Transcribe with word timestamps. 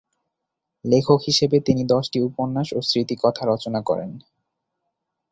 লেখক 0.85 1.19
হিসেবে 1.27 1.57
তিনি 1.59 1.81
দশটি 1.85 2.17
উপন্যাস 2.21 2.67
ও 2.73 2.79
স্মৃতিকথা 2.81 3.43
রচনা 3.45 3.79
করেন। 3.81 4.11